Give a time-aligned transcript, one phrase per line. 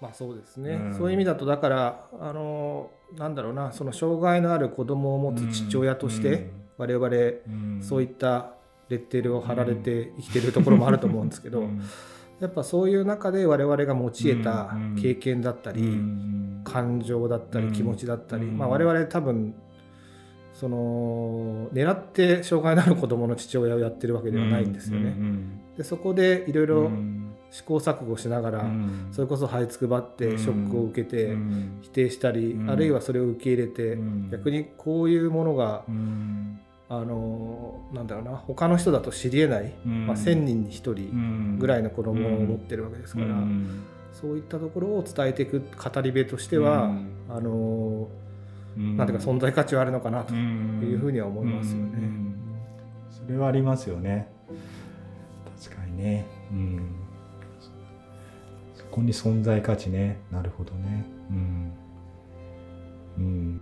[0.00, 0.94] まあそうですね、うん。
[0.94, 7.10] そういう意味だとだからあのなんだろうなその障害のある子供を持つ父親として、我々う
[7.78, 7.82] ん。
[7.82, 8.52] そういった
[8.88, 11.82] レッテルを貼られて生きてるところもあると思うんですけど、うん。
[12.40, 14.96] やっぱそういう中で我々が持ち得たうん。
[15.00, 16.60] 経験だったり、うん。
[16.64, 17.72] 感情だったりうん。
[17.72, 18.58] 気持ちだったり、うん。
[18.58, 19.54] まあ、我々多分
[20.52, 25.08] その狙って障害のある子供の父親をやってるわけではないんですよね。
[25.08, 25.60] うん。
[25.76, 29.08] でそこでいろいうんろうん試行錯誤しながら、うん。
[29.12, 31.78] それこそ這いつくばってショックを受けてうん。
[31.82, 32.70] 否定したり、うん。
[32.70, 34.30] あるいはそれを受け入れて、うん。
[34.30, 36.60] 逆にこういうものが、うん。
[36.88, 40.06] あのなんだろうな他の人だと知りえない、うん。
[40.06, 43.82] まあ、1,000人に1人ぐらいの子供を持ってるわけですから、うん。
[44.12, 47.08] そういったところを伝えていく語り部としては、うん。
[47.28, 48.08] あの
[48.76, 48.96] うん。
[48.96, 50.80] なんていうか存在価値はあるのかなとうん。
[50.84, 51.90] いうふうには思いますよね。
[51.94, 52.34] うん。
[53.10, 54.28] それはありますよね。
[55.62, 56.26] 確かにね。
[56.52, 56.80] うん。
[57.04, 57.05] そ
[58.96, 60.18] こに存在価値ね。
[60.32, 61.04] なるほどね。
[61.30, 61.72] うん。
[63.18, 63.60] うん。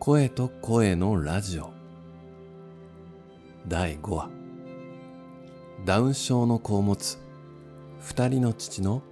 [0.00, 1.70] 声と声のラジオ。
[3.68, 4.30] 第5話。
[5.84, 7.18] ダウン症の子を持つ。
[8.00, 9.02] 二人の父の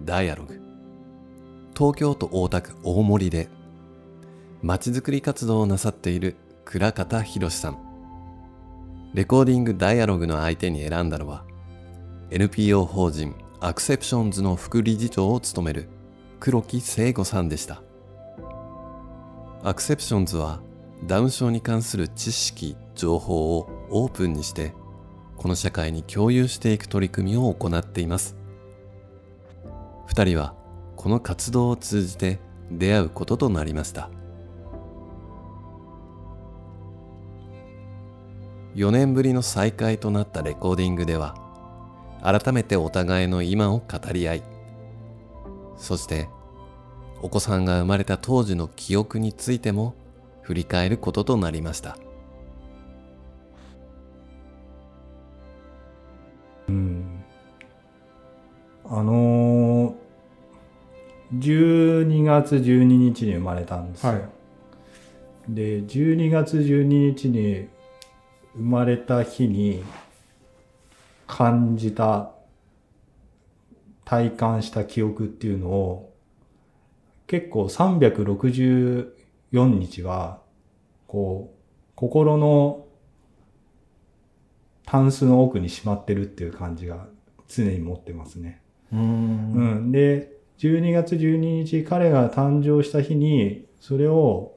[0.00, 0.58] ダイアログ。
[1.76, 3.50] 東京都大田区大森で。
[4.62, 7.85] まちづくり活動をなさっている倉方博さん。
[9.16, 11.42] レコーディングダイアログの相手に選んだのは
[12.28, 15.88] NPO 法人アクセプションズの副理事長を務める
[16.38, 17.82] 黒木聖吾さんでした
[19.62, 20.60] アクセプションズは
[21.06, 24.74] ダウン症に関する知識、情報をオープンにして
[25.38, 28.36] この社会に共有していく取り組みを行っています。
[30.06, 30.54] 二人は
[30.94, 32.38] この活動を通じて
[32.70, 34.10] 出会うこととなりました。
[38.76, 41.34] 4年ぶりの再会となったレコーディングでは
[42.22, 44.42] 改めてお互いの今を語り合い
[45.78, 46.28] そして
[47.22, 49.94] お子さんが生まれた当時の記憶についても
[50.42, 51.96] 振り返ることとなりました。
[56.68, 57.24] うん。
[58.84, 64.28] あのー、12月12日に生まれたんですよ、はい。
[65.48, 67.68] で12月12日に
[68.56, 69.84] 生まれた日に
[71.26, 72.32] 感じた
[74.04, 76.14] 体感した記憶っていうのを
[77.26, 79.10] 結構364
[79.52, 80.40] 日は
[81.06, 81.56] こう
[81.94, 82.86] 心の
[84.86, 87.08] タンスの奥にしまってるっていう感じが
[87.48, 88.62] 常に持ってますね。
[88.92, 89.04] うんう
[89.80, 94.54] ん、で12月12日彼が誕生した日にそれを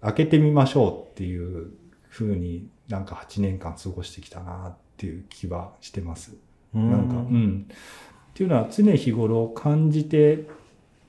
[0.00, 1.72] 開けてみましょうっていう
[2.10, 6.36] 風になんか8年間過ごしてきたなっていう気はしてます。
[6.74, 7.66] なんか、うん。
[7.70, 10.46] っていうのは常日頃感じて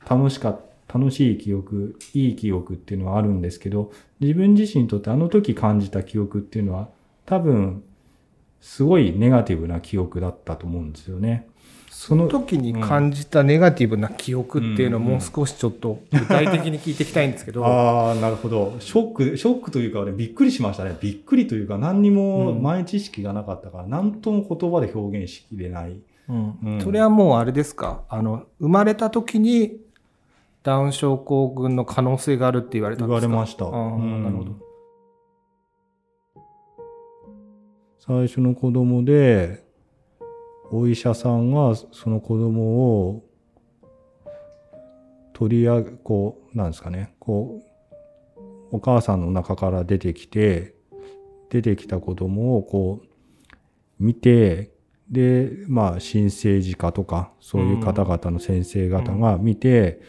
[0.09, 6.89] 楽しかった、楽しい記憶、いい記憶っていうのはあるんですけど、自分自身にとってあの時感じた記憶っていうのは
[7.25, 7.81] 多分
[8.59, 11.47] すごいネガティブな記憶だったと思うんですよね。
[11.93, 18.75] その時に感じたネガティブな記憶っていうのをもう少しちょっと具体的に聞いていきたいんですけど、 ああ、なるほど。
[18.79, 20.97] ショック、ショックというか、ね、びっくりしましたね。
[21.01, 25.99] びっくりというか、何にも前知識がなかったから、何とも言葉で表現しきれない。
[26.29, 28.03] うんうんそれはもうあれですか？
[28.09, 29.77] あの生まれた時に
[30.63, 33.35] ダウン症候群の可能性があるって言われたん言ですか？
[33.35, 33.65] われました。
[33.65, 34.51] あーうんなるほど。
[37.99, 39.63] 最初の子供で、
[40.71, 43.23] お医者さんがその子供を
[45.33, 50.75] 取り上げ、こう、なんですかね、こう、お母さんの中から出てきて、
[51.49, 53.07] 出てきた子供をこう、
[53.99, 54.71] 見て、
[55.09, 59.99] で、まあ、新生児科とか、そういう方々の先生方が見て、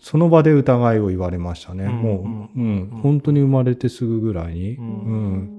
[0.00, 1.84] その場で疑いを言われましたね。
[1.84, 4.76] うんもう、うんうん、本当に生まれてすぐぐらいに。
[4.76, 4.84] うん。
[4.84, 5.56] うん。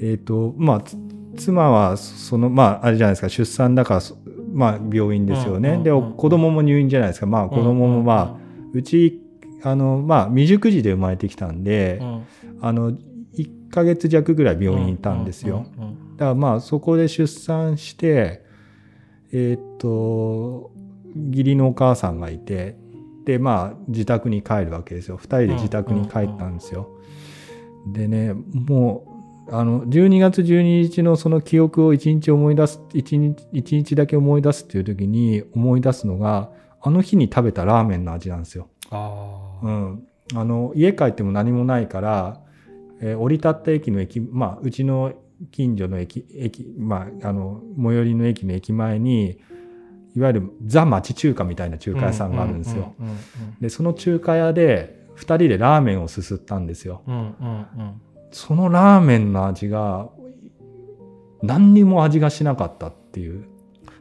[0.00, 0.96] えっ、と、まあ、つ
[1.36, 4.16] 妻は、その、まあ、あれじゃないですか、出産だから、そ
[4.52, 5.80] まあ、病院ですよね。
[5.82, 7.26] で、うんうんうん子供も入院じゃないですか。
[7.26, 9.22] まあ、子供もまあ、うち、
[9.62, 12.22] あの、まあ、未熟児で生まれてきたんで、うん
[12.60, 15.66] あの、1ヶ月弱ぐらい病院にいたんですよ。
[15.78, 18.42] うんうんだからまあ、そこで出産して、
[19.32, 20.70] えっ、と、
[21.30, 22.76] 義理のお母さんがいて、
[23.26, 25.18] で、まあ、自宅に帰るわけですよ。
[25.18, 26.88] 二人で自宅に帰ったんですよ。
[27.86, 29.15] でね、もう、
[29.50, 36.50] あの、12月12日のその記憶を一日思い出す、一日、一日だけ思い出すっていう時に思い出すのが、
[36.82, 38.68] あの日に食べたラーメンの味なんですよ。
[38.90, 40.06] あーうん。
[40.34, 42.40] あの、家帰っても何もないから、
[43.00, 45.12] えー降り立った駅の駅、まあ、うちの
[45.52, 49.38] 近所の駅、駅、まあ、あの、最寄りの駅の駅前に、
[50.16, 52.94] いわゆるザ町中華みたいな中華屋さんがあるんですよ。
[53.60, 57.02] で、その中華屋で、二人でラーメンをすすったんですよ。
[57.06, 57.24] うんうんう
[57.82, 58.00] ん
[58.36, 60.10] そのラーメンの味が、
[61.42, 63.46] 何にも味がしなかったっていう。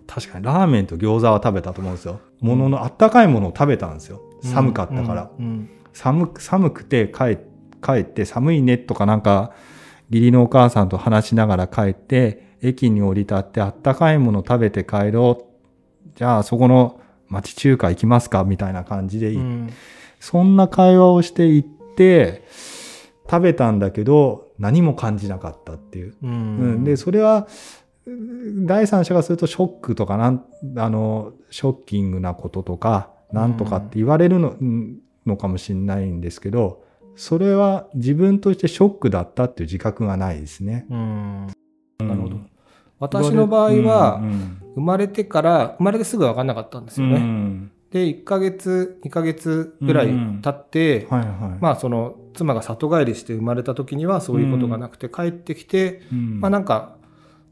[0.07, 2.19] 確かにラーメンと餃子は食べたと思うんですよ。
[2.41, 4.21] もののあったかいものを食べたんですよ。
[4.43, 5.31] 寒かったから。
[5.39, 7.37] うんうん寒く、寒くて帰
[7.81, 9.53] 帰って寒いねとかなんか、
[10.09, 15.45] 義理のお母さんと話しながら帰って、駅に降り立ってあったかいもの食べて帰ろ
[16.09, 16.09] う。
[16.17, 16.99] じゃあそこの
[17.29, 19.69] 町中華行きますかみたいな感じでうん
[20.19, 22.43] そんな会話をしていって、
[23.35, 26.15] 食べたんだけど、何も感じなかったっていう。
[26.23, 27.47] ううんんで、それは、
[28.05, 30.45] うん第三者がするとショックとかなん、
[30.77, 36.83] あの、ショッキングなこととか、なんとかって言われるの,、うんのかもしれないんですけど、
[37.15, 40.85] それは自分としてショックだったっていう自覚がないですね。
[40.89, 41.47] うん
[41.99, 42.37] なるほど。
[42.99, 47.17] 私の場合はうん生まれてから生まれてすぐ分かんなかったんですようね。
[47.19, 51.29] んで1ヶ月2ヶ月ぐらい経って、はいはい。
[51.61, 56.97] まあその妻が里帰りして生まれた時にはそういうことがなくて帰ってきて、うんまあなんか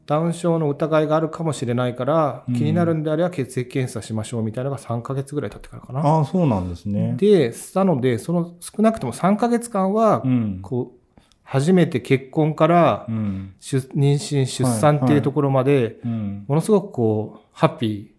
[0.04, 6.00] ダウン症の疑いがあるかもしれないから、うん気になるんであれば血液検査しましょうみたいなのが3ヶ月ぐらい経ってからかな。
[6.00, 7.14] ああ、そうなんですね。
[7.16, 10.58] で、なので、その少なくとも3ヶ月間はう、ん。
[10.60, 16.44] こう、初めて結婚から妊娠、出産っていうところまで、うん。
[16.48, 18.13] ものすごくこう、ハッピー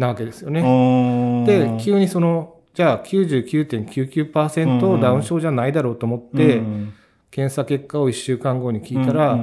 [0.00, 1.44] なわけですよね。
[1.46, 6.62] でで、急にその、じゃあ99.99%ダウン症じゃないだろうと思って、
[7.30, 9.38] 検査結果を1週間後に聞いたら、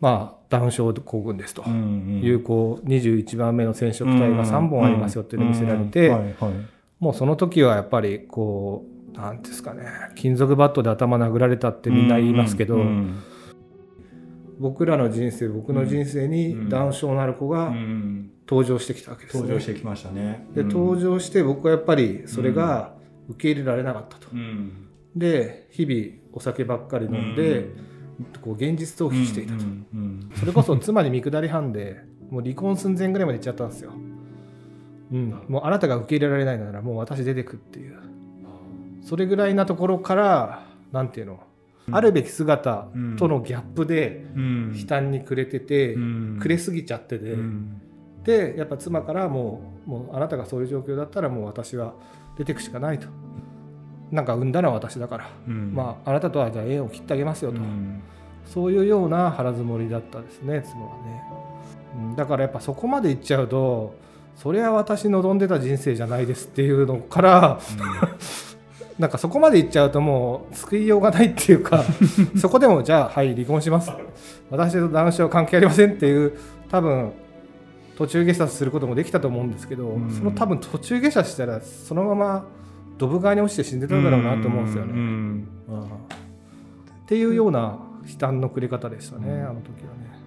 [0.00, 1.62] まあ、ダウン症候群ですと。
[1.68, 6.14] いう、こう、21番目の染色体が3本ありますよっていうのを見せられて、
[7.00, 9.82] もうその時はやっぱり、こう、なんていうんですかね、
[10.14, 12.78] 金属バットで頭殴られたってみんな言いますけど、
[14.58, 17.72] 僕らの人生、僕の人生にダウン症のある子が
[18.48, 19.42] 登場してきたわけですね。
[19.42, 20.46] 登場してきましたね。
[20.54, 22.94] で、登場して僕はやっぱりそれが
[23.28, 24.28] 受け入れられなかったと。
[25.14, 27.66] で、日々お酒ばっかり飲んで、
[28.42, 29.64] こう現実逃避していたと。
[30.34, 32.00] それこそ妻に見下り班で、
[32.30, 33.92] もう離婚寸前ぐらいまで行っちゃったんですよ。
[35.10, 37.96] うん、もうあなたが受け入れられないならもう私出てくっていう。
[39.02, 41.40] それぐらいなところから、なんていうの、
[41.90, 42.88] あるべき姿
[43.18, 47.36] とのギャップで悲嘆に暮れてて、暮れすぎちゃってて、
[48.24, 51.94] でやっぱ妻からもうもうあなたがそういう状況だったらもう私は
[52.36, 53.08] 出てくしかないと。
[54.10, 57.60] なんか産んだのは私だから、まああなたとはじゃあ縁を切ってあげますよと、
[58.46, 61.22] そういうような腹積もりだったですね妻はね、
[61.96, 63.94] うん、だからやっぱそこまでいっちゃうと
[64.36, 67.60] それは私望んでた人生じゃないですっていうのから、
[68.98, 71.84] なんかそこまでいっちゃうともう救いようがないっていうか
[72.36, 73.92] そこでもじゃあはい離婚します。
[74.50, 76.32] 私と男子は関係ありませんっていう
[76.68, 77.12] 多分
[77.96, 80.10] 途中下車することもできたと思うんですけど、うん。
[80.10, 82.46] その多分途中下車したらそのまま
[82.96, 84.92] ドブ川に落ちて死んでたんだろうなと思うんですよね。
[84.92, 89.44] うんっていうような悲嘆のくれ方でしたね、うん。
[89.44, 90.20] あの時はね。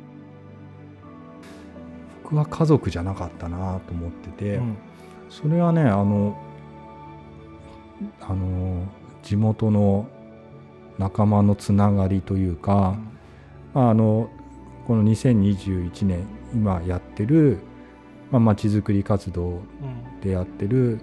[2.24, 4.78] 僕は家族じゃなかったなと思ってて、うん。
[5.30, 6.38] それはねあの
[8.22, 8.88] あの
[9.24, 10.08] 地元の
[10.98, 12.98] 仲間のつながりというか、
[13.74, 14.30] まあ、あの
[14.88, 17.60] この2021年今やってる
[18.32, 20.22] まあ、町づくり活動うん。
[20.22, 21.02] でやってる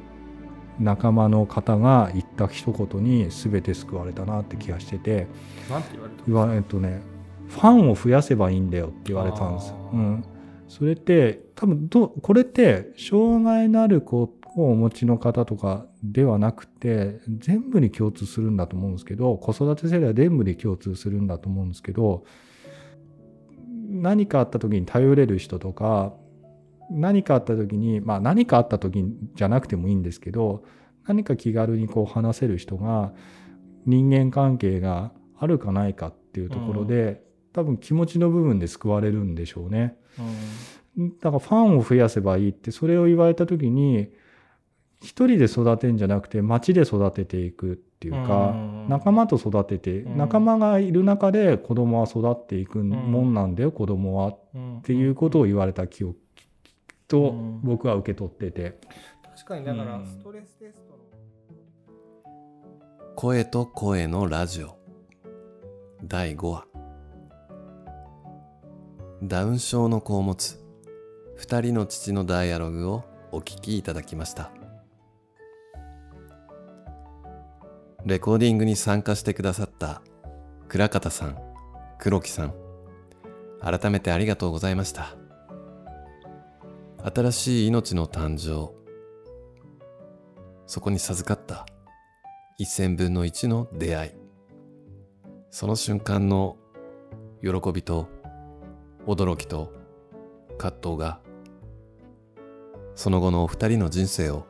[0.80, 5.26] 仲間の方が言った一言に全て救われたなって気がしてて
[5.68, 5.90] なんて
[6.26, 7.02] 言われたとね
[7.48, 10.24] ファンを増やせばいいんだよって言われたんですうん、
[10.68, 14.30] それって多分どこれって障害のある子
[14.64, 22.24] をお持ちの方とかではなくて全部に共通するんだと思うんですけど子育て世代は全部に共通するんだと思うんですけど
[23.88, 26.14] 何かあった時に頼れる人とか
[26.90, 30.64] 何かあった時にまあ何かあった時じゃなくてもいいんですけど
[31.06, 33.12] 何か気軽にこう話せる人が
[33.86, 37.22] 人間関係があるかないかっていうところで、
[37.52, 39.96] 多分気持ちの部分で救われるんでしょうね。
[41.22, 44.10] だからファンを増やせばいいってそれを言われた時に
[45.00, 50.16] 一人で育てんじゃなくて町で育てていくっていうか、うん仲間と育てて、うん。
[50.16, 54.38] 仲間がいる中で子供は育っていくもんなんだよ、子供はっ
[54.78, 56.16] っていうことを言われた記憶
[57.06, 57.60] とうん。
[57.62, 58.80] 僕は受け取ってて。
[59.22, 60.06] 確かにだからうん。
[60.06, 60.98] ストレステストの
[63.14, 64.78] 声と声のラジオ。
[66.02, 66.64] 第5話。
[69.22, 70.62] ダウン症の子を持つ
[71.40, 74.52] 2人の父のダイアログをお聞きいただきました
[78.04, 80.02] レコーディングに参加してくださった
[80.68, 81.38] 倉方さん
[81.98, 82.54] 黒木さん
[83.60, 85.16] 改めてありがとうございました。
[87.04, 88.72] 新しい命の誕生
[90.66, 91.66] そこに授かった
[92.58, 94.10] 一千分の一の出会い
[95.50, 96.56] その瞬間の
[97.40, 98.08] 喜びと
[99.06, 99.72] 驚きと
[100.58, 101.20] 葛藤が
[102.94, 104.44] その後のお二人の人生を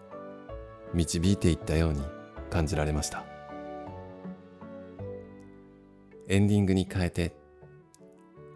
[0.95, 2.02] 導いていったように
[2.50, 3.38] 感じられました。
[6.29, 7.35] エンディングに変えて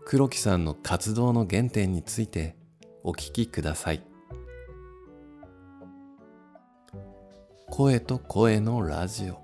[0.04, 2.54] 黒木さんの活動の原点について
[3.02, 4.02] お聞きください。
[7.70, 9.40] 声と声のラジオ。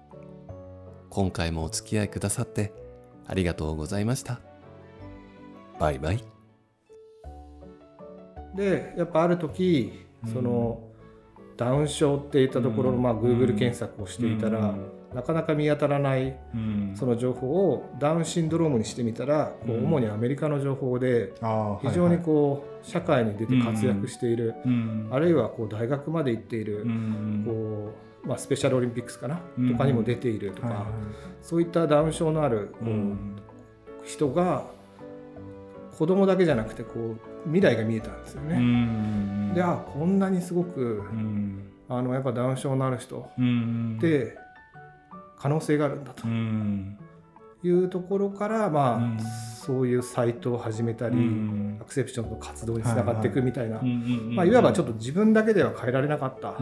[1.09, 2.73] 今回もお付き合いくださって
[3.27, 4.41] ありがとうございました。
[5.81, 6.23] バイバイ。
[8.55, 10.83] でやっぱある時その、
[11.57, 14.75] ダウン症っていったところの、まあ、Google 検索をしていたら、
[15.15, 16.37] なかなか見当たらない
[16.95, 21.33] その情報をダウンシンドロームにしてみたら、こう主にアメリカの情報で
[21.83, 24.55] 非常にこう社会に出て活躍している、
[25.11, 26.87] あるいはこう大学まで行っている、
[27.47, 30.87] こうまあ、スペシャルオリンピックスかな、とかにも出ているとか、
[31.41, 34.67] そういったダウン症のあるこう、人が
[35.99, 39.55] 子供だけじゃなくてこう未来が見えたんですよね。
[39.55, 41.03] であこんなにすごく、
[41.89, 44.37] あのやっぱダウン症のある人って
[45.39, 46.27] 可能性があるんだと。
[47.65, 49.23] いうところから、まあ
[49.69, 51.17] そういうサイトを始めたり、
[51.81, 53.81] アクセプションの活動につながっていくみたいな、
[54.31, 56.55] まあ、いわばちょっと自分だけでは変えられなかった。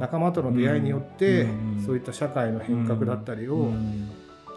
[0.00, 1.46] 仲間との出会いによって、
[1.84, 3.70] そういった社会の変革だったりを、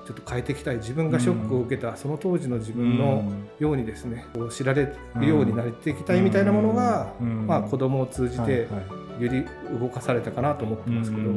[0.06, 3.24] ちょっと変えていきたい自分がショックを受けたその当時の自分の
[3.60, 8.68] ようにですねこう知られるようになっていきたいみたいなものが、まあ、子供を通じて
[9.20, 9.46] より
[9.80, 11.30] 動かされたかなと思ってますけど。